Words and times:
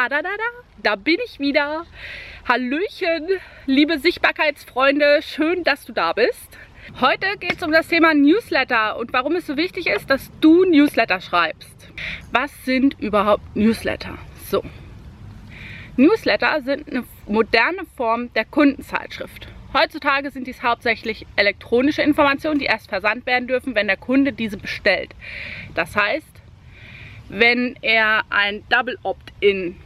Tada, 0.00 0.22
da 0.82 0.96
bin 0.96 1.18
ich 1.26 1.40
wieder. 1.40 1.84
Hallöchen, 2.48 3.28
liebe 3.66 3.98
Sichtbarkeitsfreunde, 3.98 5.20
schön, 5.20 5.62
dass 5.62 5.84
du 5.84 5.92
da 5.92 6.14
bist. 6.14 6.56
Heute 7.02 7.26
geht 7.38 7.56
es 7.56 7.62
um 7.62 7.70
das 7.70 7.88
Thema 7.88 8.14
Newsletter 8.14 8.96
und 8.96 9.12
warum 9.12 9.36
es 9.36 9.46
so 9.46 9.58
wichtig 9.58 9.88
ist, 9.88 10.08
dass 10.08 10.30
du 10.40 10.64
Newsletter 10.64 11.20
schreibst. 11.20 11.92
Was 12.32 12.50
sind 12.64 12.98
überhaupt 12.98 13.54
Newsletter? 13.54 14.16
So, 14.46 14.64
Newsletter 15.98 16.62
sind 16.62 16.88
eine 16.88 17.04
moderne 17.26 17.84
Form 17.94 18.32
der 18.32 18.46
Kundenzeitschrift. 18.46 19.48
Heutzutage 19.74 20.30
sind 20.30 20.46
dies 20.46 20.62
hauptsächlich 20.62 21.26
elektronische 21.36 22.00
Informationen, 22.00 22.58
die 22.58 22.64
erst 22.64 22.88
versandt 22.88 23.26
werden 23.26 23.48
dürfen, 23.48 23.74
wenn 23.74 23.86
der 23.86 23.98
Kunde 23.98 24.32
diese 24.32 24.56
bestellt. 24.56 25.14
Das 25.74 25.94
heißt, 25.94 26.40
wenn 27.28 27.76
er 27.82 28.22
ein 28.30 28.64
Double 28.70 28.98
Opt-in 29.02 29.76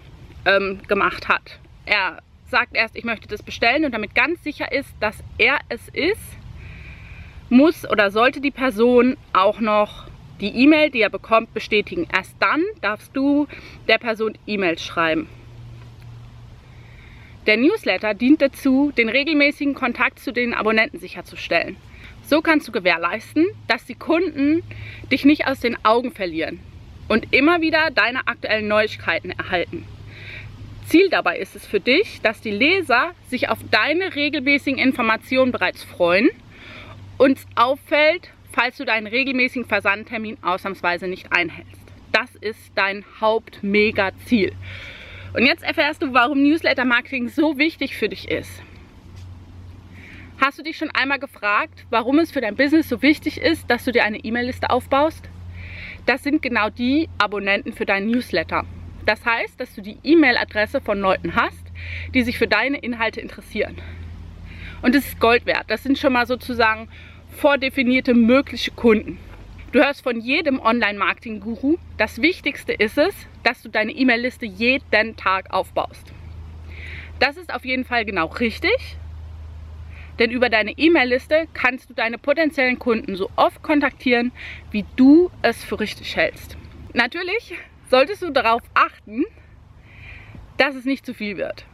ähm, 0.45 0.81
gemacht 0.87 1.29
hat. 1.29 1.59
Er 1.87 2.19
sagt 2.51 2.75
erst, 2.75 2.97
ich 2.97 3.05
möchte 3.05 3.29
das 3.29 3.43
bestellen 3.43 3.85
und 3.85 3.93
damit 3.93 4.15
ganz 4.15 4.43
sicher 4.43 4.71
ist, 4.73 4.95
dass 5.01 5.23
er 5.39 5.59
es 5.69 5.89
ist, 5.89 6.37
muss 7.51 7.89
oder 7.89 8.11
sollte 8.11 8.41
die 8.41 8.51
Person 8.51 9.17
auch 9.33 9.61
noch 9.61 10.05
die 10.41 10.63
E-Mail, 10.63 10.91
die 10.91 11.01
er 11.01 11.11
bekommt, 11.11 11.55
bestätigen. 11.55 12.07
Erst 12.13 12.35
dann 12.41 12.63
darfst 12.81 13.15
du 13.17 13.47
der 13.89 13.99
Person 13.99 14.37
E-Mails 14.47 14.83
schreiben. 14.83 15.29
Der 17.47 17.57
Newsletter 17.57 18.15
dient 18.15 18.41
dazu, 18.41 18.91
den 18.97 19.09
regelmäßigen 19.09 19.75
Kontakt 19.75 20.19
zu 20.19 20.33
den 20.33 20.55
Abonnenten 20.55 20.99
sicherzustellen. 20.99 21.77
So 22.23 22.41
kannst 22.41 22.67
du 22.67 22.73
gewährleisten, 22.73 23.47
dass 23.69 23.85
die 23.85 23.95
Kunden 23.95 24.63
dich 25.13 25.27
nicht 25.27 25.47
aus 25.47 25.61
den 25.61 25.77
Augen 25.85 26.11
verlieren 26.11 26.61
und 27.09 27.35
immer 27.35 27.61
wieder 27.61 27.91
deine 27.91 28.27
aktuellen 28.27 28.67
Neuigkeiten 28.67 29.31
erhalten. 29.31 29.85
Ziel 30.87 31.09
dabei 31.09 31.39
ist 31.39 31.57
es 31.57 31.67
für 31.67 31.81
dich, 31.81 32.21
dass 32.23 32.41
die 32.41 32.51
Leser 32.51 33.13
sich 33.29 33.49
auf 33.49 33.59
deine 33.71 34.15
regelmäßigen 34.15 34.79
Informationen 34.79 35.53
bereits 35.53 35.83
freuen 35.83 36.31
und 37.19 37.39
auffällt, 37.55 38.31
falls 38.53 38.77
du 38.77 38.85
deinen 38.85 39.07
regelmäßigen 39.07 39.67
Versandtermin 39.67 40.37
ausnahmsweise 40.43 41.09
nicht 41.09 41.33
einhältst. 41.33 41.81
Das 42.13 42.35
ist 42.37 42.73
dein 42.75 43.05
Haupt-Mega-Ziel. 43.21 44.53
Und 45.33 45.47
jetzt 45.47 45.65
erfährst 45.65 46.03
du, 46.03 46.13
warum 46.13 46.43
Newsletter-Marketing 46.43 47.29
so 47.29 47.59
wichtig 47.59 47.97
für 47.97 48.09
dich 48.09 48.31
ist. 48.31 48.63
Hast 50.41 50.59
du 50.59 50.63
dich 50.63 50.77
schon 50.77 50.91
einmal 50.91 51.19
gefragt, 51.19 51.87
warum 51.91 52.19
es 52.19 52.31
für 52.31 52.41
dein 52.41 52.55
Business 52.57 52.89
so 52.89 53.03
wichtig 53.03 53.41
ist, 53.41 53.69
dass 53.69 53.85
du 53.85 53.93
dir 53.93 54.05
eine 54.05 54.19
E-Mail-Liste 54.19 54.71
aufbaust? 54.71 55.29
Das 56.07 56.23
sind 56.23 56.43
genau 56.43 56.69
die 56.71 57.09
Abonnenten 57.19 57.73
für 57.73 57.87
deinen 57.87 58.11
Newsletter. 58.11 58.65
Das 59.07 59.25
heißt, 59.25 59.61
dass 59.61 59.75
du 59.75 59.83
die 59.83 59.99
E-Mail-Adresse 60.03 60.81
von 60.81 61.01
Leuten 61.01 61.35
hast, 61.35 61.65
die 62.15 62.23
sich 62.23 62.39
für 62.39 62.49
deine 62.49 62.79
Inhalte 62.79 63.21
interessieren. 63.21 63.77
Und 64.83 64.95
es 64.95 65.07
ist 65.07 65.21
Gold 65.21 65.47
wert. 65.47 65.65
Das 65.69 65.83
sind 65.83 65.99
schon 65.99 66.13
mal 66.13 66.27
sozusagen 66.27 66.89
vordefinierte 67.31 68.15
mögliche 68.15 68.71
Kunden. 68.71 69.19
Du 69.73 69.81
hörst 69.81 70.03
von 70.03 70.21
jedem 70.21 70.61
Online-Marketing-Guru, 70.61 71.79
das 71.99 72.23
Wichtigste 72.23 72.73
ist 72.73 72.97
es, 72.97 73.15
dass 73.43 73.61
du 73.61 73.69
deine 73.69 73.91
E-Mail-Liste 73.91 74.47
jeden 74.47 75.17
Tag 75.17 75.53
aufbaust. 75.53 76.13
Das 77.19 77.37
ist 77.37 77.53
auf 77.53 77.65
jeden 77.65 77.85
Fall 77.85 78.05
genau 78.05 78.27
richtig, 78.27 78.97
denn 80.21 80.31
über 80.31 80.49
deine 80.49 80.73
E-Mail-Liste 80.79 81.49
kannst 81.55 81.91
du 81.91 81.95
deine 81.95 82.19
potenziellen 82.19 82.79
Kunden 82.79 83.17
so 83.17 83.31
oft 83.35 83.63
kontaktieren, 83.63 84.31
wie 84.71 84.85
du 84.95 85.31
es 85.43 85.65
für 85.65 85.81
richtig 85.81 86.15
hältst. 86.15 86.57
Natürlich 86.93 87.55
solltest 87.91 88.23
du 88.23 88.31
darauf 88.31 88.63
achten, 88.75 89.25
dass 90.57 90.75
es 90.75 90.85
nicht 90.85 91.05
zu 91.05 91.15
viel 91.15 91.37
wird. 91.37 91.65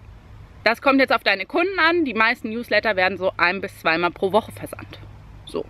Das 0.65 0.83
kommt 0.83 1.01
jetzt 1.01 1.13
auf 1.13 1.23
deine 1.23 1.47
Kunden 1.47 1.79
an. 1.79 2.05
Die 2.05 2.15
meisten 2.15 2.51
Newsletter 2.51 2.97
werden 2.97 3.17
so 3.17 3.33
ein 3.37 3.61
bis 3.61 3.79
zweimal 3.81 4.11
pro 4.11 4.33
Woche 4.33 4.53
versandt. 4.53 4.99
So. 5.47 5.65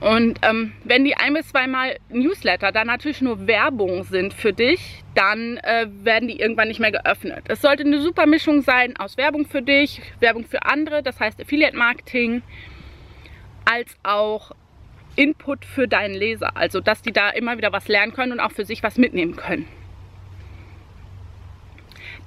Und 0.00 0.40
ähm, 0.42 0.72
wenn 0.82 1.04
die 1.04 1.16
ein 1.16 1.34
bis 1.34 1.48
zweimal 1.48 1.96
Newsletter 2.08 2.72
dann 2.72 2.88
natürlich 2.88 3.20
nur 3.20 3.46
Werbung 3.46 4.02
sind 4.02 4.34
für 4.34 4.52
dich, 4.52 5.04
dann 5.14 5.58
äh, 5.58 5.86
werden 6.02 6.28
die 6.28 6.40
irgendwann 6.40 6.68
nicht 6.68 6.80
mehr 6.80 6.90
geöffnet. 6.90 7.44
Es 7.48 7.60
sollte 7.60 7.84
eine 7.84 8.00
super 8.00 8.26
Mischung 8.26 8.62
sein 8.62 8.96
aus 8.96 9.16
Werbung 9.16 9.46
für 9.46 9.62
dich, 9.62 10.00
Werbung 10.18 10.44
für 10.44 10.64
andere, 10.64 11.02
das 11.04 11.20
heißt 11.20 11.40
Affiliate 11.40 11.76
Marketing, 11.76 12.42
als 13.64 13.96
auch 14.02 14.52
Input 15.16 15.64
für 15.64 15.88
deinen 15.88 16.14
Leser. 16.14 16.56
Also, 16.56 16.80
dass 16.80 17.02
die 17.02 17.12
da 17.12 17.30
immer 17.30 17.56
wieder 17.58 17.72
was 17.72 17.88
lernen 17.88 18.12
können 18.12 18.32
und 18.32 18.40
auch 18.40 18.52
für 18.52 18.64
sich 18.64 18.82
was 18.82 18.96
mitnehmen 18.96 19.36
können. 19.36 19.66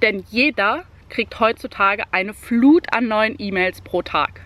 Denn 0.02 0.24
jeder 0.30 0.84
kriegt 1.08 1.38
heutzutage 1.40 2.04
eine 2.12 2.34
Flut 2.34 2.92
an 2.92 3.08
neuen 3.08 3.36
E-Mails 3.38 3.80
pro 3.80 4.02
Tag. 4.02 4.40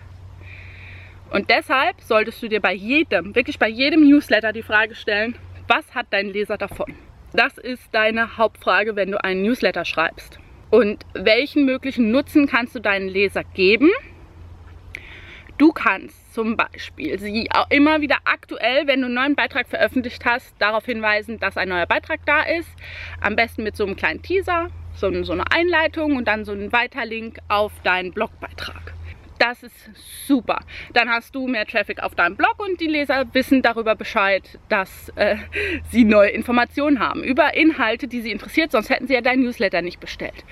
Und 1.31 1.49
deshalb 1.49 2.01
solltest 2.01 2.43
du 2.43 2.49
dir 2.49 2.59
bei 2.59 2.73
jedem, 2.73 3.35
wirklich 3.35 3.57
bei 3.57 3.69
jedem 3.69 4.07
Newsletter 4.07 4.51
die 4.51 4.63
Frage 4.63 4.95
stellen, 4.95 5.35
was 5.67 5.95
hat 5.95 6.07
dein 6.09 6.27
Leser 6.27 6.57
davon? 6.57 6.93
Das 7.33 7.57
ist 7.57 7.83
deine 7.93 8.37
Hauptfrage, 8.37 8.95
wenn 8.97 9.11
du 9.11 9.23
einen 9.23 9.41
Newsletter 9.41 9.85
schreibst. 9.85 10.39
Und 10.69 11.05
welchen 11.13 11.65
möglichen 11.65 12.11
Nutzen 12.11 12.47
kannst 12.47 12.75
du 12.75 12.79
deinen 12.79 13.07
Leser 13.07 13.43
geben? 13.43 13.89
Du 15.57 15.71
kannst 15.71 16.20
zum 16.31 16.55
Beispiel 16.55 17.19
sie 17.19 17.49
auch 17.51 17.69
immer 17.69 18.01
wieder 18.01 18.17
aktuell, 18.23 18.87
wenn 18.87 19.01
du 19.01 19.07
einen 19.07 19.15
neuen 19.15 19.35
Beitrag 19.35 19.67
veröffentlicht 19.67 20.23
hast, 20.25 20.55
darauf 20.59 20.85
hinweisen, 20.85 21.39
dass 21.39 21.57
ein 21.57 21.69
neuer 21.69 21.85
Beitrag 21.85 22.21
da 22.25 22.41
ist. 22.43 22.69
Am 23.19 23.35
besten 23.35 23.63
mit 23.63 23.75
so 23.75 23.85
einem 23.85 23.95
kleinen 23.95 24.21
Teaser, 24.21 24.69
so, 24.95 25.07
eine 25.07 25.51
Einleitung 25.51 26.15
und 26.15 26.27
dann 26.27 26.45
so 26.45 26.51
einen 26.51 26.71
Weiterlink 26.71 27.39
auf 27.47 27.73
deinen 27.83 28.11
Blogbeitrag. 28.11 28.93
Das 29.39 29.63
ist 29.63 29.75
super. 30.27 30.59
Dann 30.93 31.09
hast 31.09 31.33
du 31.33 31.47
mehr 31.47 31.65
Traffic 31.65 32.03
auf 32.03 32.13
deinem 32.13 32.35
Blog 32.35 32.55
und 32.59 32.79
die 32.79 32.87
Leser 32.87 33.25
wissen 33.33 33.63
darüber 33.63 33.95
Bescheid, 33.95 34.59
dass 34.69 35.09
äh, 35.15 35.37
sie 35.89 36.05
neue 36.05 36.29
Informationen 36.29 36.99
haben 36.99 37.23
über 37.23 37.55
Inhalte, 37.55 38.07
die 38.07 38.21
sie 38.21 38.31
interessiert, 38.31 38.71
sonst 38.71 38.89
hätten 38.89 39.07
sie 39.07 39.15
ja 39.15 39.21
dein 39.21 39.39
Newsletter 39.41 39.81
nicht 39.81 39.99
bestellt. 39.99 40.45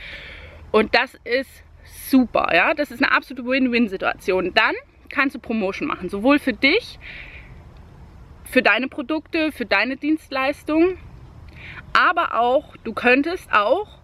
Und 0.71 0.95
das 0.95 1.15
ist 1.23 1.63
super, 2.09 2.49
ja. 2.53 2.73
Das 2.73 2.91
ist 2.91 3.03
eine 3.03 3.11
absolute 3.11 3.47
Win-Win-Situation. 3.47 4.53
Dann 4.53 4.75
kannst 5.09 5.35
du 5.35 5.39
Promotion 5.39 5.87
machen, 5.87 6.09
sowohl 6.09 6.39
für 6.39 6.53
dich, 6.53 6.99
für 8.43 8.61
deine 8.61 8.87
Produkte, 8.87 9.51
für 9.51 9.65
deine 9.65 9.97
Dienstleistungen, 9.97 10.97
aber 11.93 12.39
auch, 12.39 12.75
du 12.83 12.93
könntest 12.93 13.51
auch 13.51 13.99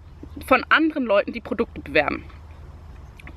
von 0.46 0.66
anderen 0.70 1.06
Leuten 1.06 1.34
die 1.34 1.42
Produkte 1.42 1.82
bewerben. 1.82 2.24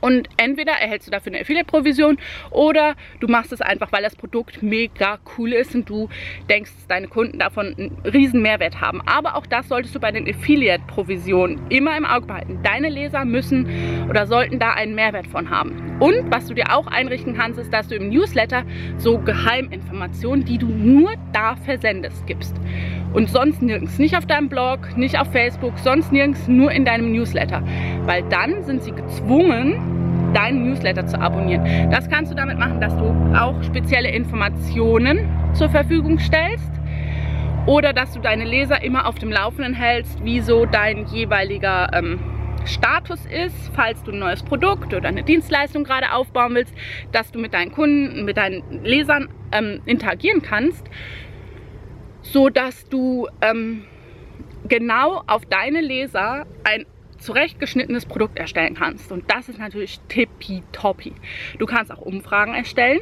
Und 0.00 0.28
entweder 0.36 0.72
erhältst 0.72 1.09
du 1.09 1.10
dafür 1.10 1.32
eine 1.32 1.41
Affiliate-Provision 1.42 2.19
oder 2.50 2.94
du 3.20 3.28
machst 3.28 3.53
es 3.53 3.60
einfach, 3.60 3.92
weil 3.92 4.03
das 4.03 4.16
Produkt 4.16 4.62
mega 4.62 5.19
cool 5.36 5.53
ist 5.53 5.75
und 5.75 5.88
du 5.88 6.09
denkst, 6.48 6.70
dass 6.75 6.86
deine 6.86 7.09
Kunden 7.09 7.38
davon 7.38 7.75
einen 7.76 7.98
riesen 8.04 8.42
Mehrwert 8.42 8.81
haben. 8.81 9.00
Aber 9.06 9.37
auch 9.37 9.47
das 9.47 9.69
solltest 9.69 9.94
du 9.94 10.00
bei 10.00 10.12
den 10.12 10.28
Affiliate-Provisionen 10.28 11.60
immer 11.69 11.97
im 11.97 12.04
Auge 12.04 12.26
behalten. 12.26 12.60
Deine 12.62 12.88
Leser 12.88 13.25
müssen 13.25 13.69
oder 14.08 14.26
sollten 14.26 14.58
da 14.58 14.72
einen 14.72 14.94
Mehrwert 14.94 15.26
von 15.26 15.50
haben. 15.50 15.98
Und 16.00 16.31
was 16.31 16.47
du 16.47 16.54
dir 16.54 16.75
auch 16.75 16.87
einrichten 16.87 17.34
kannst, 17.34 17.58
ist, 17.58 17.72
dass 17.72 17.88
du 17.88 17.97
im 17.97 18.08
Newsletter 18.08 18.64
so 18.98 19.19
Geheiminformationen, 19.19 20.44
die 20.44 20.58
du 20.58 20.66
nur 20.66 21.14
da 21.32 21.56
versendest, 21.56 22.26
gibst. 22.26 22.54
Und 23.12 23.28
sonst 23.28 23.62
nirgends. 23.62 23.98
Nicht 23.98 24.16
auf 24.16 24.26
deinem 24.26 24.48
Blog, 24.48 24.97
nicht 24.97 25.19
auf 25.19 25.32
Facebook, 25.32 25.78
sonst 25.78 26.12
nirgends, 26.12 26.47
nur 26.47 26.70
in 26.70 26.84
deinem 26.84 27.10
Newsletter. 27.10 27.62
Weil 28.04 28.22
dann 28.28 28.62
sind 28.64 28.82
sie 28.82 28.92
gezwungen, 28.92 29.97
deinen 30.34 30.65
Newsletter 30.65 31.06
zu 31.06 31.21
abonnieren. 31.21 31.91
Das 31.91 32.09
kannst 32.09 32.31
du 32.31 32.37
damit 32.37 32.59
machen, 32.59 32.81
dass 32.81 32.97
du 32.97 33.05
auch 33.37 33.62
spezielle 33.62 34.11
Informationen 34.11 35.28
zur 35.55 35.69
Verfügung 35.69 36.19
stellst 36.19 36.71
oder 37.66 37.93
dass 37.93 38.12
du 38.12 38.21
deine 38.21 38.44
Leser 38.44 38.83
immer 38.83 39.06
auf 39.06 39.17
dem 39.17 39.31
Laufenden 39.31 39.75
hältst, 39.75 40.25
wie 40.25 40.41
so 40.41 40.65
dein 40.65 41.06
jeweiliger 41.06 41.91
ähm, 41.93 42.21
Status 42.64 43.25
ist, 43.26 43.70
falls 43.75 44.02
du 44.02 44.12
ein 44.12 44.19
neues 44.19 44.43
Produkt 44.43 44.93
oder 44.94 45.08
eine 45.08 45.23
Dienstleistung 45.23 45.85
gerade 45.85 46.12
aufbauen 46.12 46.55
willst, 46.55 46.75
dass 47.12 47.31
du 47.31 47.38
mit 47.38 47.55
deinen 47.55 47.73
Kunden, 47.73 48.25
mit 48.25 48.37
deinen 48.37 48.82
Lesern 48.85 49.29
ähm, 49.52 49.81
interagieren 49.87 50.43
kannst 50.43 50.88
so 52.32 52.49
dass 52.49 52.88
du 52.88 53.26
ähm, 53.41 53.85
genau 54.69 55.23
auf 55.26 55.47
deine 55.47 55.81
Leser 55.81 56.47
ein 56.64 56.85
zurechtgeschnittenes 57.19 58.06
Produkt 58.06 58.38
erstellen 58.38 58.75
kannst. 58.75 59.12
Und 59.12 59.31
das 59.31 59.49
ist 59.49 59.59
natürlich 59.59 60.00
tippitoppi. 60.09 61.12
Du 61.59 61.67
kannst 61.67 61.93
auch 61.93 62.00
Umfragen 62.00 62.55
erstellen. 62.55 63.00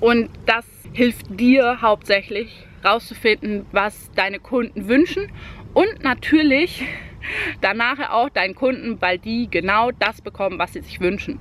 Und 0.00 0.30
das 0.46 0.66
hilft 0.92 1.26
dir 1.38 1.80
hauptsächlich 1.80 2.66
rauszufinden, 2.84 3.66
was 3.72 4.10
deine 4.14 4.40
Kunden 4.40 4.88
wünschen. 4.88 5.30
Und 5.74 6.02
natürlich 6.02 6.84
danach 7.60 8.10
auch 8.10 8.28
deinen 8.28 8.54
Kunden, 8.54 9.00
weil 9.00 9.18
die 9.18 9.48
genau 9.50 9.90
das 9.92 10.20
bekommen, 10.20 10.58
was 10.58 10.72
sie 10.72 10.80
sich 10.80 11.00
wünschen. 11.00 11.38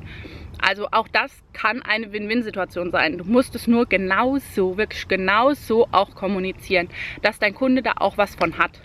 Also 0.62 0.88
auch 0.92 1.08
das 1.08 1.32
kann 1.54 1.82
eine 1.82 2.14
Win-Win-Situation 2.14 2.92
sein. 2.92 3.18
Du 3.18 3.24
musst 3.24 3.56
es 3.56 3.66
nur 3.66 3.88
genauso, 3.88 4.78
wirklich 4.78 5.08
genauso 5.08 5.88
auch 5.92 6.14
kommunizieren, 6.14 6.88
dass 7.24 7.40
dein 7.40 7.56
Kunde 7.56 7.82
da 7.82 7.94
auch 7.98 8.18
was 8.18 8.36
von 8.36 8.60
hat. 8.60 8.80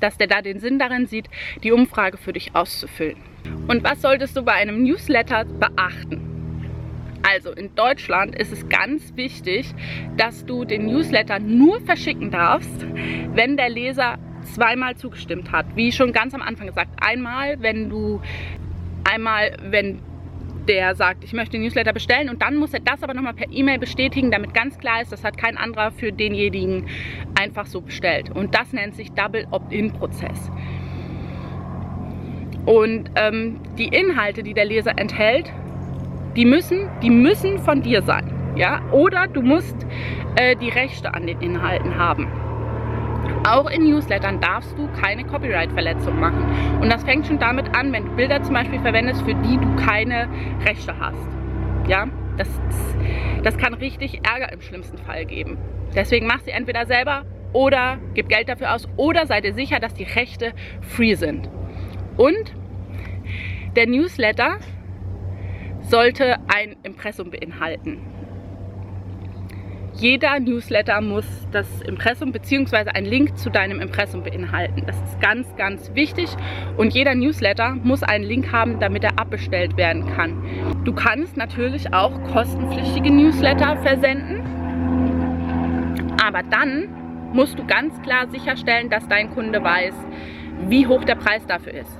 Dass 0.00 0.18
der 0.18 0.26
da 0.26 0.42
den 0.42 0.60
Sinn 0.60 0.78
darin 0.78 1.06
sieht, 1.06 1.26
die 1.62 1.72
Umfrage 1.72 2.16
für 2.16 2.32
dich 2.32 2.54
auszufüllen. 2.54 3.16
Und 3.68 3.84
was 3.84 4.02
solltest 4.02 4.36
du 4.36 4.42
bei 4.42 4.52
einem 4.52 4.82
Newsletter 4.82 5.44
beachten? 5.44 6.30
Also 7.22 7.52
in 7.52 7.74
Deutschland 7.74 8.34
ist 8.34 8.52
es 8.52 8.68
ganz 8.68 9.14
wichtig, 9.16 9.74
dass 10.16 10.46
du 10.46 10.64
den 10.64 10.86
Newsletter 10.86 11.38
nur 11.38 11.80
verschicken 11.80 12.30
darfst, 12.30 12.86
wenn 13.34 13.56
der 13.56 13.68
Leser 13.68 14.18
zweimal 14.54 14.96
zugestimmt 14.96 15.52
hat. 15.52 15.66
Wie 15.76 15.92
schon 15.92 16.12
ganz 16.12 16.34
am 16.34 16.42
Anfang 16.42 16.66
gesagt, 16.66 16.90
einmal, 17.00 17.60
wenn 17.60 17.90
du 17.90 18.20
einmal, 19.04 19.56
wenn 19.62 20.00
der 20.68 20.94
sagt, 20.94 21.24
ich 21.24 21.32
möchte 21.32 21.52
den 21.52 21.62
Newsletter 21.62 21.92
bestellen 21.92 22.28
und 22.28 22.42
dann 22.42 22.56
muss 22.56 22.72
er 22.74 22.80
das 22.80 23.02
aber 23.02 23.14
nochmal 23.14 23.34
per 23.34 23.50
E-Mail 23.50 23.78
bestätigen, 23.78 24.30
damit 24.30 24.54
ganz 24.54 24.78
klar 24.78 25.02
ist, 25.02 25.12
das 25.12 25.24
hat 25.24 25.36
kein 25.36 25.56
anderer 25.56 25.90
für 25.90 26.12
denjenigen 26.12 26.86
einfach 27.38 27.66
so 27.66 27.80
bestellt. 27.80 28.30
Und 28.30 28.54
das 28.54 28.72
nennt 28.72 28.94
sich 28.94 29.12
Double 29.12 29.46
Opt-in-Prozess. 29.50 30.50
Und 32.66 33.10
ähm, 33.16 33.60
die 33.78 33.88
Inhalte, 33.88 34.42
die 34.42 34.54
der 34.54 34.66
Leser 34.66 34.98
enthält, 34.98 35.52
die 36.36 36.44
müssen, 36.44 36.88
die 37.02 37.10
müssen 37.10 37.58
von 37.58 37.82
dir 37.82 38.02
sein. 38.02 38.54
Ja? 38.56 38.82
Oder 38.92 39.26
du 39.26 39.42
musst 39.42 39.86
äh, 40.36 40.56
die 40.56 40.68
Rechte 40.68 41.12
an 41.14 41.26
den 41.26 41.40
Inhalten 41.40 41.96
haben. 41.96 42.28
Auch 43.44 43.70
in 43.70 43.84
Newslettern 43.84 44.40
darfst 44.40 44.76
du 44.76 44.86
keine 45.00 45.24
Copyright-Verletzung 45.24 46.20
machen. 46.20 46.44
Und 46.80 46.90
das 46.92 47.02
fängt 47.04 47.26
schon 47.26 47.38
damit 47.38 47.74
an, 47.74 47.92
wenn 47.92 48.04
du 48.04 48.10
Bilder 48.16 48.42
zum 48.42 48.54
Beispiel 48.54 48.80
verwendest, 48.80 49.22
für 49.22 49.34
die 49.34 49.56
du 49.56 49.76
keine 49.76 50.28
Rechte 50.64 50.98
hast. 50.98 51.26
Ja, 51.88 52.06
das, 52.36 52.48
das 53.42 53.56
kann 53.56 53.74
richtig 53.74 54.20
Ärger 54.26 54.52
im 54.52 54.60
schlimmsten 54.60 54.98
Fall 54.98 55.24
geben. 55.24 55.56
Deswegen 55.94 56.26
mach 56.26 56.40
sie 56.40 56.50
entweder 56.50 56.84
selber 56.86 57.24
oder 57.52 57.98
gib 58.14 58.28
Geld 58.28 58.48
dafür 58.48 58.74
aus 58.74 58.86
oder 58.96 59.26
sei 59.26 59.40
dir 59.40 59.54
sicher, 59.54 59.80
dass 59.80 59.94
die 59.94 60.04
Rechte 60.04 60.52
free 60.82 61.14
sind. 61.14 61.48
Und 62.16 62.54
der 63.74 63.86
Newsletter 63.86 64.58
sollte 65.80 66.36
ein 66.54 66.76
Impressum 66.82 67.30
beinhalten. 67.30 67.98
Jeder 70.00 70.40
Newsletter 70.40 71.02
muss 71.02 71.26
das 71.52 71.66
Impressum 71.82 72.32
bzw. 72.32 72.88
ein 72.94 73.04
Link 73.04 73.36
zu 73.36 73.50
deinem 73.50 73.80
Impressum 73.82 74.22
beinhalten. 74.22 74.84
Das 74.86 74.96
ist 74.96 75.20
ganz, 75.20 75.54
ganz 75.56 75.94
wichtig. 75.94 76.30
Und 76.78 76.94
jeder 76.94 77.14
Newsletter 77.14 77.74
muss 77.74 78.02
einen 78.02 78.24
Link 78.24 78.50
haben, 78.50 78.80
damit 78.80 79.04
er 79.04 79.18
abbestellt 79.18 79.76
werden 79.76 80.06
kann. 80.16 80.42
Du 80.84 80.94
kannst 80.94 81.36
natürlich 81.36 81.92
auch 81.92 82.12
kostenpflichtige 82.32 83.10
Newsletter 83.10 83.76
versenden. 83.82 84.40
Aber 86.24 86.44
dann 86.44 86.88
musst 87.34 87.58
du 87.58 87.66
ganz 87.66 88.00
klar 88.00 88.26
sicherstellen, 88.30 88.88
dass 88.88 89.06
dein 89.06 89.30
Kunde 89.34 89.62
weiß, 89.62 89.94
wie 90.68 90.86
hoch 90.86 91.04
der 91.04 91.16
Preis 91.16 91.44
dafür 91.46 91.74
ist. 91.74 91.99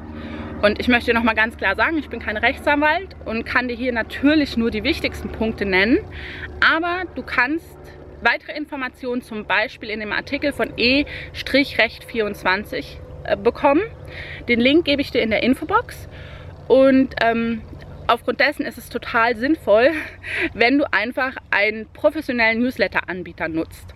Und 0.63 0.79
ich 0.79 0.89
möchte 0.89 1.15
noch 1.15 1.23
mal 1.23 1.35
ganz 1.35 1.57
klar 1.57 1.75
sagen, 1.75 1.97
ich 1.97 2.11
bin 2.11 2.21
kein 2.21 2.37
Rechtsanwalt 2.37 3.17
und 3.25 3.47
kann 3.47 3.69
dir 3.69 3.77
hier 3.77 3.93
natürlich 3.93 4.59
nur 4.59 4.71
die 4.71 4.85
wichtigsten 4.85 5.31
Punkte 5.31 5.65
nennen. 5.65 6.01
Aber 6.61 7.05
du 7.15 7.23
kannst 7.23 7.79
weitere 8.21 8.55
Informationen 8.57 9.23
zum 9.23 9.47
Beispiel 9.47 9.89
in 9.89 10.01
dem 10.01 10.13
Artikel 10.13 10.53
von 10.53 10.75
E-Recht24 10.77 12.85
äh, 13.25 13.39
bekommen. 13.39 13.81
Den 14.49 14.61
Link 14.61 14.85
gebe 14.85 15.01
ich 15.01 15.11
dir 15.11 15.23
in 15.23 15.31
der 15.31 15.43
Infobox. 15.43 16.11
Und 16.69 17.15
ähm, 17.23 17.63
aufgrund 18.07 18.41
dessen 18.41 18.67
ist 18.67 18.77
es 18.77 18.91
total 18.91 19.37
sinnvoll, 19.37 19.93
wenn 20.53 20.77
du 20.77 20.85
einfach 20.93 21.37
einen 21.51 21.87
professionellen 21.95 22.61
Newsletter-Anbieter 22.61 23.49
nutzt. 23.49 23.95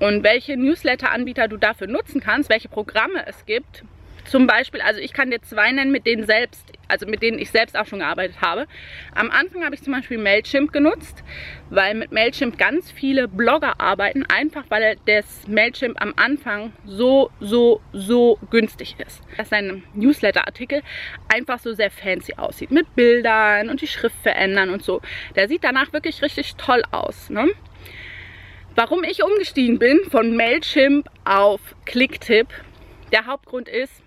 Und 0.00 0.24
welche 0.24 0.56
Newsletter-Anbieter 0.56 1.46
du 1.46 1.56
dafür 1.56 1.86
nutzen 1.86 2.20
kannst, 2.20 2.50
welche 2.50 2.68
Programme 2.68 3.24
es 3.26 3.46
gibt, 3.46 3.84
zum 4.26 4.46
Beispiel, 4.46 4.80
also 4.80 5.00
ich 5.00 5.12
kann 5.12 5.30
dir 5.30 5.40
zwei 5.42 5.70
nennen, 5.72 5.90
mit 5.90 6.06
denen 6.06 6.26
selbst, 6.26 6.72
also 6.88 7.06
mit 7.06 7.22
denen 7.22 7.38
ich 7.38 7.50
selbst 7.50 7.76
auch 7.76 7.86
schon 7.86 8.00
gearbeitet 8.00 8.40
habe. 8.40 8.66
Am 9.14 9.30
Anfang 9.30 9.64
habe 9.64 9.74
ich 9.74 9.82
zum 9.82 9.92
Beispiel 9.92 10.18
Mailchimp 10.18 10.72
genutzt, 10.72 11.22
weil 11.70 11.94
mit 11.94 12.12
Mailchimp 12.12 12.58
ganz 12.58 12.90
viele 12.90 13.28
Blogger 13.28 13.80
arbeiten, 13.80 14.24
einfach 14.24 14.64
weil 14.68 14.96
das 15.06 15.46
Mailchimp 15.48 16.00
am 16.00 16.14
Anfang 16.16 16.72
so, 16.84 17.30
so, 17.40 17.80
so 17.92 18.38
günstig 18.50 18.96
ist. 19.04 19.22
Dass 19.36 19.52
ein 19.52 19.84
Newsletter-Artikel 19.94 20.82
einfach 21.32 21.58
so 21.58 21.72
sehr 21.72 21.90
fancy 21.90 22.34
aussieht, 22.34 22.70
mit 22.70 22.94
Bildern 22.94 23.70
und 23.70 23.80
die 23.80 23.86
Schrift 23.86 24.16
verändern 24.22 24.70
und 24.70 24.82
so. 24.82 25.00
Der 25.34 25.48
sieht 25.48 25.64
danach 25.64 25.92
wirklich 25.92 26.22
richtig 26.22 26.56
toll 26.56 26.82
aus. 26.90 27.30
Ne? 27.30 27.48
Warum 28.74 29.04
ich 29.04 29.22
umgestiegen 29.22 29.78
bin 29.78 30.00
von 30.10 30.36
Mailchimp 30.36 31.08
auf 31.24 31.60
Clicktip, 31.86 32.48
der 33.12 33.26
Hauptgrund 33.26 33.68
ist, 33.68 34.02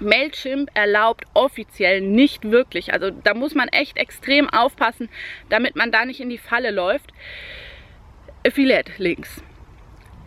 Mailchimp 0.00 0.70
erlaubt 0.74 1.24
offiziell 1.34 2.00
nicht 2.00 2.50
wirklich, 2.50 2.92
also 2.92 3.10
da 3.10 3.34
muss 3.34 3.54
man 3.54 3.68
echt 3.68 3.96
extrem 3.96 4.48
aufpassen, 4.50 5.08
damit 5.48 5.76
man 5.76 5.92
da 5.92 6.04
nicht 6.04 6.20
in 6.20 6.28
die 6.28 6.38
Falle 6.38 6.70
läuft, 6.70 7.12
Affiliate-Links 8.46 9.42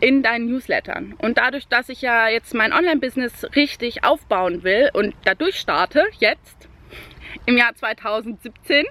in 0.00 0.22
deinen 0.22 0.46
Newslettern. 0.46 1.14
Und 1.18 1.38
dadurch, 1.38 1.68
dass 1.68 1.88
ich 1.88 2.02
ja 2.02 2.28
jetzt 2.28 2.54
mein 2.54 2.72
Online-Business 2.72 3.46
richtig 3.54 4.04
aufbauen 4.04 4.62
will 4.62 4.90
und 4.92 5.14
dadurch 5.24 5.56
starte, 5.56 6.04
jetzt 6.18 6.68
im 7.46 7.56
Jahr 7.56 7.74
2017, 7.74 8.86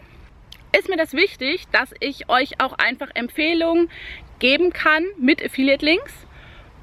ist 0.77 0.87
mir 0.87 0.97
das 0.97 1.13
wichtig, 1.13 1.67
dass 1.71 1.93
ich 1.99 2.29
euch 2.29 2.61
auch 2.61 2.73
einfach 2.73 3.09
Empfehlungen 3.15 3.89
geben 4.37 4.71
kann 4.71 5.03
mit 5.17 5.43
Affiliate-Links 5.43 6.13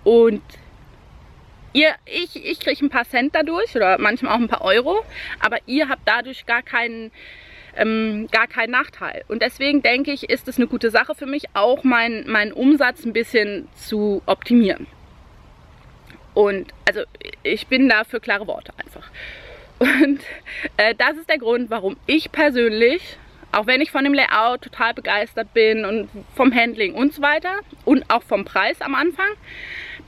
und 0.04 0.42
Ihr, 1.76 1.94
ich, 2.06 2.42
ich 2.42 2.58
kriege 2.58 2.86
ein 2.86 2.88
paar 2.88 3.04
Cent 3.04 3.34
dadurch 3.34 3.76
oder 3.76 3.98
manchmal 3.98 4.32
auch 4.32 4.40
ein 4.40 4.48
paar 4.48 4.62
Euro, 4.62 5.04
aber 5.40 5.58
ihr 5.66 5.90
habt 5.90 6.08
dadurch 6.08 6.46
gar 6.46 6.62
keinen, 6.62 7.12
ähm, 7.76 8.28
gar 8.32 8.46
keinen 8.46 8.70
Nachteil. 8.70 9.24
Und 9.28 9.42
deswegen 9.42 9.82
denke 9.82 10.10
ich, 10.10 10.30
ist 10.30 10.48
es 10.48 10.56
eine 10.56 10.68
gute 10.68 10.90
Sache 10.90 11.14
für 11.14 11.26
mich, 11.26 11.44
auch 11.52 11.84
meinen 11.84 12.30
mein 12.30 12.54
Umsatz 12.54 13.04
ein 13.04 13.12
bisschen 13.12 13.68
zu 13.76 14.22
optimieren. 14.24 14.86
Und 16.32 16.72
also 16.88 17.02
ich 17.42 17.66
bin 17.66 17.90
da 17.90 18.04
für 18.04 18.20
klare 18.20 18.46
Worte 18.46 18.72
einfach. 18.78 19.10
Und 19.78 20.20
äh, 20.78 20.94
das 20.94 21.18
ist 21.18 21.28
der 21.28 21.36
Grund, 21.36 21.68
warum 21.68 21.98
ich 22.06 22.32
persönlich, 22.32 23.18
auch 23.52 23.66
wenn 23.66 23.82
ich 23.82 23.90
von 23.90 24.02
dem 24.02 24.14
Layout 24.14 24.62
total 24.62 24.94
begeistert 24.94 25.52
bin 25.52 25.84
und 25.84 26.08
vom 26.34 26.54
Handling 26.54 26.94
und 26.94 27.12
so 27.12 27.20
weiter 27.20 27.56
und 27.84 28.08
auch 28.08 28.22
vom 28.22 28.46
Preis 28.46 28.80
am 28.80 28.94
Anfang, 28.94 29.28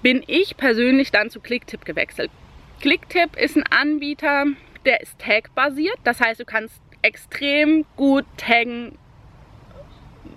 bin 0.02 0.22
ich 0.26 0.56
persönlich 0.56 1.10
dann 1.10 1.30
zu 1.30 1.40
Clicktip 1.40 1.84
gewechselt. 1.84 2.30
Clicktip 2.80 3.36
ist 3.36 3.56
ein 3.56 3.64
Anbieter, 3.64 4.46
der 4.84 5.00
ist 5.00 5.18
tag-basiert. 5.18 5.98
Das 6.04 6.20
heißt, 6.20 6.40
du 6.40 6.44
kannst 6.44 6.80
extrem 7.02 7.84
gut 7.96 8.24
taggen, 8.36 8.96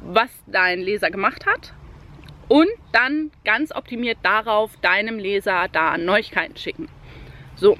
was 0.04 0.30
dein 0.48 0.80
Leser 0.80 1.12
gemacht 1.12 1.46
hat. 1.46 1.74
Und 2.48 2.68
dann 2.92 3.32
ganz 3.46 3.74
optimiert 3.74 4.18
darauf 4.24 4.76
deinem 4.82 5.20
Leser 5.20 5.68
da 5.72 5.98
Neuigkeiten 5.98 6.58
schicken. 6.58 6.90
So. 7.56 7.78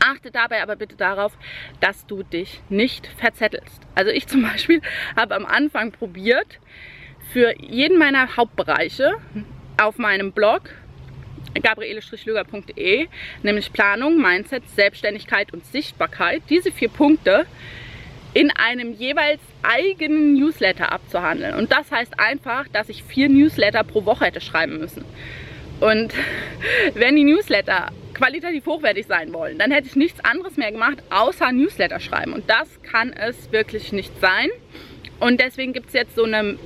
Achte 0.00 0.30
dabei 0.30 0.62
aber 0.62 0.76
bitte 0.76 0.96
darauf, 0.96 1.36
dass 1.80 2.06
du 2.06 2.22
dich 2.22 2.62
nicht 2.68 3.06
verzettelst. 3.06 3.80
Also 3.94 4.10
ich 4.10 4.26
zum 4.26 4.42
Beispiel 4.50 4.80
habe 5.16 5.36
am 5.36 5.44
Anfang 5.44 5.92
probiert, 5.92 6.58
für 7.32 7.54
jeden 7.60 7.98
meiner 7.98 8.36
Hauptbereiche 8.36 9.16
auf 9.78 9.98
meinem 9.98 10.32
Blog 10.32 10.62
gabriele-löger.de, 11.60 13.08
nämlich 13.42 13.72
Planung, 13.72 14.20
Mindset, 14.20 14.68
Selbstständigkeit 14.70 15.52
und 15.52 15.64
Sichtbarkeit, 15.66 16.42
diese 16.50 16.70
vier 16.70 16.88
Punkte 16.88 17.46
in 18.34 18.50
einem 18.50 18.92
jeweils 18.92 19.40
eigenen 19.62 20.34
Newsletter 20.34 20.92
abzuhandeln. 20.92 21.54
Und 21.54 21.72
das 21.72 21.90
heißt 21.90 22.20
einfach, 22.20 22.68
dass 22.68 22.88
ich 22.88 23.02
vier 23.02 23.28
Newsletter 23.28 23.82
pro 23.84 24.04
Woche 24.04 24.26
hätte 24.26 24.40
schreiben 24.40 24.78
müssen. 24.78 25.04
Und 25.80 26.12
wenn 26.94 27.16
die 27.16 27.24
Newsletter 27.24 27.88
qualitativ 28.14 28.66
hochwertig 28.66 29.06
sein 29.06 29.32
wollen, 29.32 29.58
dann 29.58 29.70
hätte 29.70 29.88
ich 29.88 29.96
nichts 29.96 30.20
anderes 30.24 30.56
mehr 30.56 30.72
gemacht, 30.72 30.98
außer 31.10 31.52
Newsletter 31.52 32.00
schreiben. 32.00 32.32
Und 32.32 32.48
das 32.50 32.82
kann 32.82 33.12
es 33.12 33.50
wirklich 33.52 33.92
nicht 33.92 34.12
sein. 34.20 34.50
Und 35.20 35.40
deswegen 35.40 35.72
gibt 35.72 35.88
es 35.88 35.94
jetzt 35.94 36.14
so 36.14 36.24
eine 36.24 36.58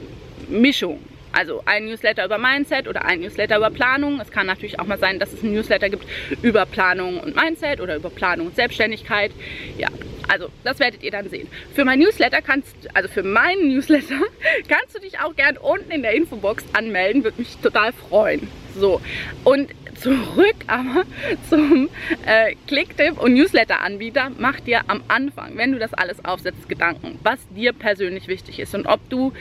Mischung. 0.48 1.00
Also 1.32 1.62
ein 1.64 1.86
Newsletter 1.86 2.24
über 2.24 2.38
Mindset 2.38 2.88
oder 2.88 3.04
ein 3.04 3.20
Newsletter 3.20 3.56
über 3.56 3.70
Planung. 3.70 4.20
Es 4.20 4.30
kann 4.30 4.46
natürlich 4.46 4.78
auch 4.78 4.86
mal 4.86 4.98
sein, 4.98 5.18
dass 5.18 5.32
es 5.32 5.42
ein 5.42 5.52
Newsletter 5.52 5.88
gibt 5.88 6.04
über 6.42 6.66
Planung 6.66 7.18
und 7.20 7.34
Mindset 7.34 7.80
oder 7.80 7.96
über 7.96 8.10
Planung 8.10 8.48
und 8.48 8.56
Selbstständigkeit. 8.56 9.32
Ja, 9.78 9.88
also 10.28 10.48
das 10.64 10.78
werdet 10.78 11.02
ihr 11.02 11.10
dann 11.10 11.28
sehen. 11.28 11.48
Für 11.74 11.84
mein 11.84 11.98
Newsletter 11.98 12.42
kannst, 12.42 12.74
also 12.94 13.08
für 13.08 13.22
meinen 13.22 13.68
Newsletter 13.74 14.20
kannst 14.68 14.94
du 14.94 15.00
dich 15.00 15.20
auch 15.20 15.34
gern 15.34 15.56
unten 15.56 15.90
in 15.90 16.02
der 16.02 16.12
Infobox 16.12 16.64
anmelden. 16.72 17.24
Würde 17.24 17.38
mich 17.38 17.56
total 17.58 17.92
freuen. 17.92 18.48
So, 18.74 19.00
und 19.44 19.70
zurück 20.02 20.56
aber 20.66 21.04
zum 21.48 21.88
äh, 22.26 22.54
Clicktip 22.66 23.20
und 23.20 23.34
Newsletter-Anbieter. 23.34 24.32
Mach 24.38 24.60
dir 24.60 24.82
am 24.88 25.02
Anfang, 25.08 25.56
wenn 25.56 25.72
du 25.72 25.78
das 25.78 25.94
alles 25.94 26.24
aufsetzt, 26.24 26.68
Gedanken, 26.68 27.18
was 27.22 27.38
dir 27.50 27.72
persönlich 27.72 28.28
wichtig 28.28 28.58
ist 28.58 28.74
und 28.74 28.86
ob 28.86 29.08
du 29.08 29.32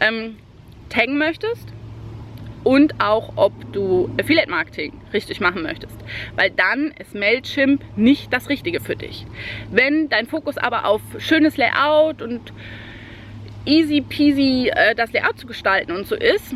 ähm, 0.00 0.36
taggen 0.88 1.18
möchtest 1.18 1.68
und 2.66 3.00
auch, 3.00 3.34
ob 3.36 3.52
du 3.72 4.10
Affiliate 4.20 4.50
Marketing 4.50 4.92
richtig 5.12 5.40
machen 5.40 5.62
möchtest. 5.62 5.94
Weil 6.34 6.50
dann 6.50 6.92
ist 6.98 7.14
Mailchimp 7.14 7.80
nicht 7.96 8.32
das 8.32 8.48
Richtige 8.48 8.80
für 8.80 8.96
dich. 8.96 9.24
Wenn 9.70 10.08
dein 10.08 10.26
Fokus 10.26 10.58
aber 10.58 10.84
auf 10.84 11.00
schönes 11.18 11.56
Layout 11.56 12.22
und 12.22 12.52
easy 13.66 14.00
peasy 14.00 14.72
äh, 14.74 14.96
das 14.96 15.12
Layout 15.12 15.38
zu 15.38 15.46
gestalten 15.46 15.92
und 15.92 16.08
so 16.08 16.16
ist, 16.16 16.54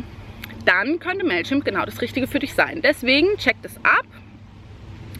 dann 0.65 0.99
könnte 0.99 1.25
Mailchimp 1.25 1.63
genau 1.63 1.85
das 1.85 2.01
Richtige 2.01 2.27
für 2.27 2.39
dich 2.39 2.53
sein. 2.53 2.81
Deswegen 2.81 3.37
check 3.37 3.55
das 3.61 3.77
ab. 3.77 4.05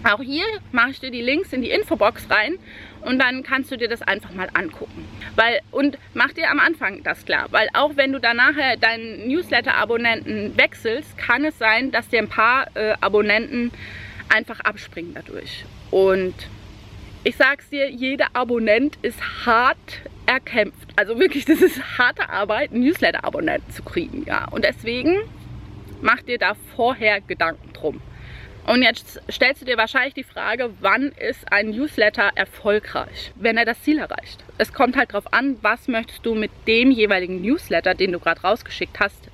Auch 0.03 0.22
hier 0.22 0.46
mache 0.74 0.89
ich 0.91 1.00
dir 1.00 1.12
die 1.12 1.22
Links 1.22 1.53
in 1.53 1.62
die 1.62 1.70
Infobox 1.70 2.30
rein 2.30 2.56
und 3.01 3.20
dann 3.20 3.43
kannst 3.43 3.72
du 3.72 3.77
dir 3.77 3.88
das 3.88 4.01
einfach 4.01 4.31
mal 4.31 4.50
angucken. 4.53 5.08
Weil, 5.36 5.60
und 5.72 5.98
mach 6.13 6.31
dir 6.34 6.50
am 6.50 6.60
Anfang 6.60 7.03
das 7.03 7.25
klar, 7.25 7.48
weil 7.51 7.67
auch 7.74 7.96
wenn 7.96 8.12
du 8.12 8.20
dann 8.20 8.38
nachher 8.38 8.77
deinen 8.77 9.27
Newsletter-Abonnenten 9.27 10.58
wechselst, 10.58 11.17
kann 11.17 11.46
es 11.46 11.58
sein, 11.58 11.91
dass 11.91 12.10
dir 12.10 12.20
ein 12.20 12.29
paar 12.29 12.67
äh, 12.75 12.93
Abonnenten 13.01 13.72
einfach 14.29 14.60
abspringen 14.62 15.13
dadurch. 15.13 15.65
Und 15.89 16.36
ich 17.24 17.36
sag's 17.36 17.70
dir, 17.70 17.89
jeder 17.89 18.27
Abonnent 18.34 18.98
ist 19.01 19.46
hart 19.46 19.77
erkämpft. 20.25 20.89
Also 20.96 21.20
wirklich, 21.20 21.46
das 21.51 21.62
ist 21.62 21.98
harte 21.98 22.29
Arbeit, 22.29 22.72
Newsletter-Abonnenten 22.72 23.72
zu 23.72 23.84
kriegen, 23.84 24.24
ja. 24.25 24.48
Und 24.50 24.65
deswegen 24.65 25.17
mach 26.01 26.22
dir 26.22 26.38
da 26.38 26.55
vorher 26.75 27.22
Gedanken 27.22 27.74
drum. 27.74 28.01
Und 28.68 28.84
jetzt 28.84 29.20
stellst 29.30 29.62
du 29.62 29.65
dir 29.65 29.77
wahrscheinlich 29.77 30.13
die 30.13 30.24
Frage, 30.24 30.72
wann 30.82 31.12
ist 31.13 31.51
ein 31.51 31.72
Newsletter 31.72 32.32
erfolgreich, 32.36 33.32
wenn 33.36 33.58
er 33.58 33.65
das 33.65 33.82
Ziel 33.82 33.98
erreicht. 33.98 34.44
Es 34.58 34.72
kommt 34.72 34.96
halt 34.96 35.13
darauf 35.13 35.34
an, 35.34 35.58
was 35.62 35.88
möchtest 35.88 36.25
du 36.25 36.36
mit 36.36 36.51
dem 36.68 36.91
jeweiligen 36.91 37.41
Newsletter, 37.41 37.96
den 37.96 38.12
du 38.12 38.20
gerade 38.20 38.41
rausgeschickt 38.41 39.00
hast, 39.00 39.30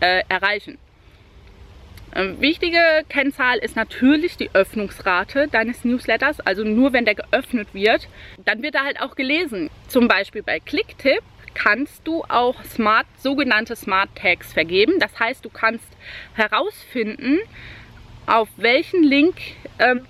äh, 0.00 0.22
erreichen. 0.28 0.78
Ähm, 2.14 2.40
wichtige 2.40 2.78
Kennzahl 3.08 3.58
ist 3.58 3.76
natürlich 3.76 4.36
die 4.36 4.50
Öffnungsrate 4.54 5.48
deines 5.48 5.84
Newsletters. 5.84 6.40
Also 6.40 6.64
nur 6.64 6.92
wenn 6.92 7.04
der 7.04 7.16
geöffnet 7.16 7.68
wird, 7.72 8.08
dann 8.44 8.62
wird 8.62 8.76
er 8.76 8.84
halt 8.84 9.00
auch 9.00 9.14
gelesen. 9.14 9.70
Zum 9.88 10.08
Beispiel 10.08 10.42
bei 10.42 10.60
Clicktip 10.60 11.22
kannst 11.54 12.06
du 12.06 12.22
auch 12.28 12.62
Smart, 12.64 13.06
sogenannte 13.18 13.76
Smart 13.76 14.08
Tags 14.14 14.52
vergeben. 14.52 14.94
Das 15.00 15.18
heißt, 15.18 15.44
du 15.44 15.50
kannst 15.50 15.84
herausfinden, 16.34 17.38
auf 18.28 18.48
welchen 18.56 19.02
Link 19.02 19.36
ähm, 19.78 20.02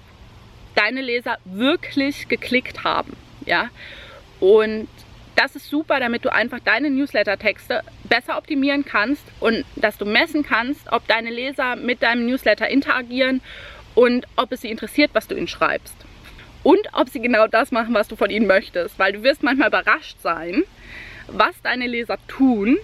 deine 0.74 1.00
Leser 1.00 1.38
wirklich 1.44 2.28
geklickt 2.28 2.84
haben. 2.84 3.16
Ja? 3.46 3.70
Und 4.40 4.88
das 5.36 5.54
ist 5.54 5.70
super, 5.70 6.00
damit 6.00 6.24
du 6.24 6.32
einfach 6.32 6.58
deine 6.58 6.90
Newsletter-Texte 6.90 7.82
besser 8.04 8.36
optimieren 8.36 8.84
kannst 8.84 9.22
und 9.38 9.64
dass 9.76 9.96
du 9.96 10.04
messen 10.04 10.42
kannst, 10.42 10.92
ob 10.92 11.06
deine 11.06 11.30
Leser 11.30 11.76
mit 11.76 12.02
deinem 12.02 12.26
Newsletter 12.26 12.68
interagieren 12.68 13.40
und 13.94 14.26
ob 14.36 14.50
es 14.52 14.62
sie 14.62 14.70
interessiert, 14.70 15.10
was 15.14 15.28
du 15.28 15.36
ihnen 15.36 15.48
schreibst. 15.48 15.94
Und 16.64 16.80
ob 16.92 17.08
sie 17.08 17.20
genau 17.20 17.46
das 17.46 17.70
machen, 17.70 17.94
was 17.94 18.08
du 18.08 18.16
von 18.16 18.30
ihnen 18.30 18.48
möchtest. 18.48 18.98
Weil 18.98 19.12
du 19.12 19.22
wirst 19.22 19.44
manchmal 19.44 19.68
überrascht 19.68 20.16
sein, 20.20 20.64
was 21.28 21.54
deine 21.62 21.86
Leser 21.86 22.18
tun, 22.26 22.78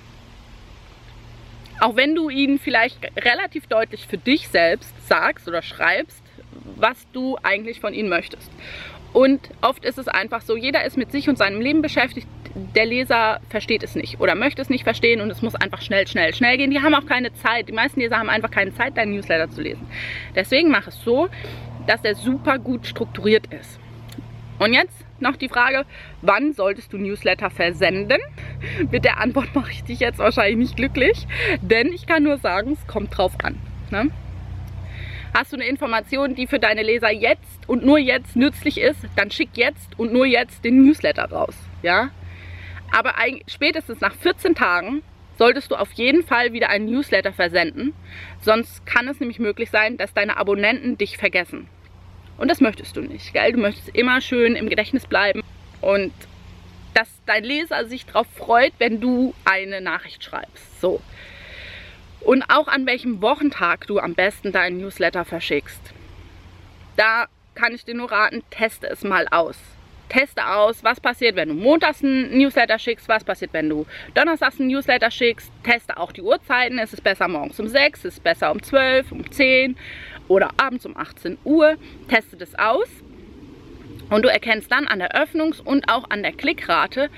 auch 1.81 1.97
wenn 1.97 2.15
du 2.15 2.31
ihnen 2.31 2.59
vielleicht 2.59 2.99
relativ 3.17 3.67
deutlich 3.67 4.07
für 4.07 4.19
dich 4.19 4.49
selbst 4.49 4.93
sagst 5.07 5.49
oder 5.49 5.63
schreibst, 5.63 6.23
was 6.77 7.07
du 7.13 7.37
eigentlich 7.43 7.81
von 7.81 7.95
ihnen 7.95 8.09
möchtest. 8.09 8.51
Und 9.13 9.41
oft 9.63 9.85
ist 9.85 9.99
es 9.99 10.09
einfach 10.09 10.43
so, 10.43 10.57
jeder 10.57 10.85
ist 10.85 10.97
mit 10.97 11.13
sich 11.13 11.29
und 11.29 11.39
seinem 11.39 11.61
Leben 11.61 11.83
beschäftigt. 11.83 12.27
Der 12.75 12.85
Leser 12.85 13.41
versteht 13.49 13.83
es 13.83 13.95
nicht 13.95 14.21
oder 14.21 14.35
möchte 14.35 14.63
es 14.63 14.69
nicht 14.69 14.85
verstehen 14.85 15.21
und 15.21 15.31
es 15.31 15.43
muss 15.43 15.55
einfach 15.55 15.83
schnell, 15.83 16.07
schnell, 16.07 16.35
schnell 16.35 16.57
gehen. 16.57 16.71
Die 16.71 16.81
haben 16.81 16.95
auch 16.95 17.07
keine 17.07 17.33
Zeit. 17.35 17.69
Die 17.69 17.73
meisten 17.73 18.01
Leser 18.01 18.19
haben 18.19 18.29
einfach 18.29 18.51
keine 18.51 18.75
Zeit, 18.75 18.97
deinen 18.97 19.13
Newsletter 19.13 19.51
zu 19.51 19.61
lesen. 19.61 19.87
Deswegen 20.35 20.71
mach 20.71 20.87
es 20.87 21.01
so, 21.03 21.29
dass 21.87 22.03
der 22.03 22.15
super 22.15 22.59
gut 22.59 22.87
strukturiert 22.87 23.47
ist. 23.53 23.79
Und 24.59 24.73
jetzt 24.73 25.05
noch 25.25 25.37
die 25.37 25.49
Frage, 25.49 25.85
wann 26.23 26.53
solltest 26.53 26.93
du 26.93 26.99
Newsletter 26.99 27.51
versenden? 27.51 28.21
Mit 28.93 29.05
der 29.05 29.19
Antwort 29.21 29.53
mache 29.55 29.73
ich 29.73 29.83
dich 29.83 29.99
jetzt 29.99 30.19
wahrscheinlich 30.19 30.57
nicht 30.57 30.77
glücklich, 30.77 31.27
denn 31.61 31.93
ich 31.93 32.07
kann 32.07 32.23
nur 32.23 32.39
sagen, 32.39 32.73
es 32.73 32.87
kommt 32.87 33.17
drauf 33.17 33.33
an. 33.43 33.59
Ne? 33.91 34.11
Hast 35.35 35.53
du 35.53 35.57
eine 35.57 35.67
Information, 35.67 36.37
die 36.37 36.47
für 36.47 36.61
deine 36.61 36.85
Leser 36.85 37.11
jetzt 37.11 37.69
und 37.69 37.85
nur 37.85 37.99
jetzt 37.99 38.37
nützlich 38.37 38.79
ist, 38.79 39.01
dann 39.17 39.33
schick 39.33 39.51
jetzt 39.55 39.99
und 39.99 40.13
nur 40.13 40.27
jetzt 40.27 40.65
den 40.65 40.85
Newsletter 40.85 41.25
raus. 41.25 41.57
Ja? 41.83 42.11
Aber 42.93 43.15
spätestens 43.49 44.01
nach 44.01 44.15
14 44.15 44.55
Tagen 44.55 45.03
solltest 45.37 45.73
du 45.73 45.75
auf 45.75 45.91
jeden 45.93 46.23
Fall 46.23 46.53
wieder 46.53 46.69
einen 46.69 46.87
Newsletter 46.87 47.33
versenden. 47.33 47.93
Sonst 48.41 48.87
kann 48.87 49.09
es 49.09 49.19
nämlich 49.19 49.41
möglich 49.41 49.71
sein, 49.71 49.97
dass 49.97 50.15
deine 50.15 50.37
Abonnenten 50.37 50.97
dich 50.99 51.17
vergessen. 51.17 51.69
Und 52.37 52.51
das 52.51 52.61
möchtest 52.61 52.97
du 52.97 53.01
nicht, 53.01 53.33
gell? 53.33 53.53
Du 53.53 53.59
möchtest 53.59 53.89
immer 53.91 54.21
schön 54.21 54.57
im 54.57 54.69
Gedächtnis 54.69 55.07
bleiben 55.07 55.43
und 55.81 56.13
dass 56.95 57.09
dein 57.27 57.45
Leser 57.45 57.87
sich 57.87 58.07
darauf 58.07 58.27
freut, 58.37 58.73
wenn 58.79 59.01
du 59.01 59.35
eine 59.45 59.81
Nachricht 59.81 60.23
schreibst. 60.23 60.81
So. 60.81 61.01
Und 62.21 62.45
auch 62.49 62.69
an 62.69 62.87
welchem 62.87 63.21
Wochentag 63.21 63.87
du 63.87 63.99
am 63.99 64.15
besten 64.15 64.53
deinen 64.53 64.79
Newsletter 64.79 65.25
verschickst. 65.25 65.81
Da 66.97 67.27
kann 67.55 67.75
ich 67.75 67.85
dir 67.85 67.95
nur 67.95 68.11
raten, 68.11 68.43
teste 68.51 68.89
es 68.89 69.03
mal 69.03 69.27
aus. 69.31 69.59
Teste 70.09 70.47
aus, 70.47 70.85
was 70.85 71.01
passiert, 71.01 71.35
wenn 71.35 71.49
du 71.49 71.55
montags 71.55 72.05
einen 72.05 72.37
Newsletter 72.39 72.79
schickst, 72.79 73.09
was 73.09 73.25
passiert, 73.25 73.53
wenn 73.53 73.69
du 73.69 73.87
donnerstags 74.15 74.61
einen 74.61 74.69
Newsletter 74.69 75.11
schickst. 75.11 75.51
Teste 75.65 75.97
auch 75.97 76.13
die 76.13 76.23
Uhrzeiten. 76.23 76.79
Ist 76.79 76.95
es 76.95 77.01
besser 77.01 77.27
morgens 77.27 77.59
um 77.59 77.67
6, 77.67 78.05
ist 78.05 78.15
es 78.15 78.21
besser 78.21 78.53
um 78.53 78.63
12, 78.63 79.13
um 79.13 79.31
10 79.31 79.77
oder 80.29 80.51
abends 80.57 80.87
um 80.87 80.97
18 80.97 81.39
Uhr. 81.45 81.77
Teste 82.09 82.37
das 82.37 82.55
aus 82.55 82.89
und 84.11 84.25
du 84.25 84.29
erkennst 84.29 84.71
dann 84.71 84.87
an 84.87 84.99
der 84.99 85.17
Öffnungs- 85.17 85.61
und 85.61 85.89
auch 85.89 86.11
an 86.11 86.23
der 86.23 86.33
Klickrate, 86.33 87.11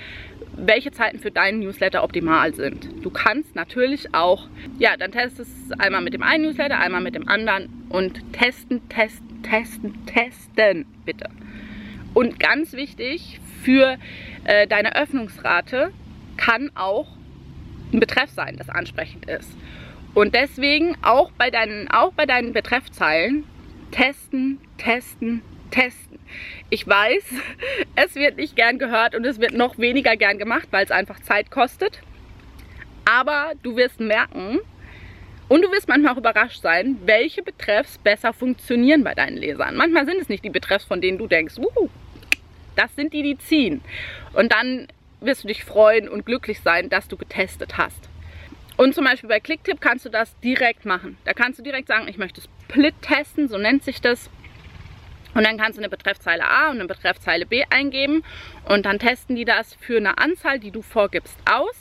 welche 0.56 0.90
Zeiten 0.90 1.18
für 1.18 1.30
deinen 1.30 1.60
Newsletter 1.60 2.02
optimal 2.02 2.54
sind. 2.54 2.88
Du 3.02 3.10
kannst 3.10 3.54
natürlich 3.54 4.14
auch, 4.14 4.48
ja, 4.78 4.96
dann 4.96 5.12
testest 5.12 5.50
es 5.66 5.78
einmal 5.78 6.00
mit 6.00 6.14
dem 6.14 6.22
einen 6.22 6.44
Newsletter, 6.44 6.78
einmal 6.78 7.02
mit 7.02 7.14
dem 7.14 7.28
anderen 7.28 7.68
und 7.88 8.20
testen, 8.32 8.88
testen, 8.88 9.42
testen, 9.42 10.06
testen, 10.06 10.86
bitte. 11.04 11.28
Und 12.14 12.40
ganz 12.40 12.72
wichtig, 12.72 13.40
für 13.62 13.98
äh, 14.44 14.66
deine 14.66 14.96
Öffnungsrate 14.96 15.92
kann 16.36 16.70
auch 16.74 17.08
ein 17.92 18.00
Betreff 18.00 18.30
sein, 18.30 18.56
das 18.56 18.70
ansprechend 18.70 19.28
ist. 19.28 19.50
Und 20.16 20.34
deswegen 20.34 20.96
auch 21.02 21.30
bei 21.32 21.50
deinen, 21.50 21.90
auch 21.90 22.10
bei 22.14 22.24
deinen 22.24 22.54
Betreffzeilen 22.54 23.44
testen, 23.90 24.58
testen, 24.78 25.42
testen. 25.70 26.18
Ich 26.70 26.88
weiß, 26.88 27.22
es 27.96 28.14
wird 28.14 28.38
nicht 28.38 28.56
gern 28.56 28.78
gehört 28.78 29.14
und 29.14 29.26
es 29.26 29.40
wird 29.40 29.52
noch 29.52 29.76
weniger 29.76 30.16
gern 30.16 30.38
gemacht, 30.38 30.68
weil 30.70 30.86
es 30.86 30.90
einfach 30.90 31.20
Zeit 31.20 31.50
kostet. 31.50 32.00
Aber 33.04 33.52
du 33.62 33.76
wirst 33.76 34.00
merken 34.00 34.60
und 35.48 35.62
du 35.62 35.70
wirst 35.70 35.86
manchmal 35.86 36.14
auch 36.14 36.18
überrascht 36.18 36.62
sein, 36.62 36.96
welche 37.04 37.42
Betreffs 37.42 37.98
besser 37.98 38.32
funktionieren 38.32 39.04
bei 39.04 39.12
deinen 39.12 39.36
Lesern. 39.36 39.76
Manchmal 39.76 40.06
sind 40.06 40.22
es 40.22 40.30
nicht 40.30 40.46
die 40.46 40.50
Betreffs, 40.50 40.86
von 40.86 41.02
denen 41.02 41.18
du 41.18 41.26
denkst, 41.26 41.58
uh, 41.58 41.90
das 42.74 42.96
sind 42.96 43.12
die, 43.12 43.22
die 43.22 43.36
ziehen. 43.36 43.82
Und 44.32 44.50
dann 44.50 44.88
wirst 45.20 45.44
du 45.44 45.48
dich 45.48 45.62
freuen 45.62 46.08
und 46.08 46.24
glücklich 46.24 46.60
sein, 46.60 46.88
dass 46.88 47.06
du 47.06 47.18
getestet 47.18 47.76
hast. 47.76 48.08
Und 48.76 48.94
zum 48.94 49.04
Beispiel 49.04 49.28
bei 49.28 49.40
Clicktip 49.40 49.80
kannst 49.80 50.04
du 50.04 50.10
das 50.10 50.38
direkt 50.40 50.84
machen. 50.84 51.16
Da 51.24 51.32
kannst 51.32 51.58
du 51.58 51.62
direkt 51.62 51.88
sagen, 51.88 52.08
ich 52.08 52.18
möchte 52.18 52.42
Split 52.42 52.94
testen, 53.00 53.48
so 53.48 53.56
nennt 53.56 53.84
sich 53.84 54.00
das. 54.00 54.30
Und 55.34 55.44
dann 55.44 55.58
kannst 55.58 55.78
du 55.78 55.82
eine 55.82 55.90
Betreffzeile 55.90 56.44
A 56.44 56.70
und 56.70 56.76
eine 56.76 56.86
Betreffzeile 56.86 57.46
B 57.46 57.64
eingeben 57.68 58.24
und 58.66 58.86
dann 58.86 58.98
testen 58.98 59.36
die 59.36 59.44
das 59.44 59.74
für 59.74 59.98
eine 59.98 60.18
Anzahl, 60.18 60.58
die 60.58 60.70
du 60.70 60.82
vorgibst, 60.82 61.36
aus. 61.50 61.74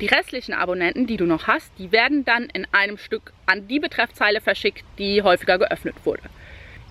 Die 0.00 0.06
restlichen 0.06 0.54
Abonnenten, 0.54 1.06
die 1.06 1.16
du 1.16 1.26
noch 1.26 1.46
hast, 1.46 1.72
die 1.78 1.92
werden 1.92 2.24
dann 2.24 2.44
in 2.44 2.66
einem 2.72 2.96
Stück 2.96 3.32
an 3.46 3.68
die 3.68 3.80
Betreffzeile 3.80 4.40
verschickt, 4.40 4.84
die 4.98 5.22
häufiger 5.22 5.58
geöffnet 5.58 5.96
wurde. 6.04 6.22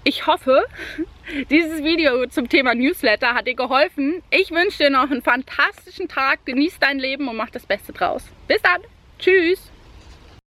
Ich 0.03 0.27
hoffe, 0.27 0.65
dieses 1.49 1.83
Video 1.83 2.27
zum 2.27 2.49
Thema 2.49 2.75
Newsletter 2.75 3.33
hat 3.33 3.47
dir 3.47 3.55
geholfen. 3.55 4.21
Ich 4.29 4.51
wünsche 4.51 4.77
dir 4.77 4.89
noch 4.89 5.09
einen 5.09 5.21
fantastischen 5.21 6.07
Tag, 6.07 6.45
genieß 6.45 6.79
dein 6.79 6.99
Leben 6.99 7.27
und 7.27 7.35
mach 7.35 7.49
das 7.49 7.65
Beste 7.65 7.93
draus. 7.93 8.23
Bis 8.47 8.61
dann! 8.61 8.81
Tschüss! 9.19 9.68